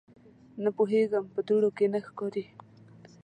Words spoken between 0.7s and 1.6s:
پوهېږم، په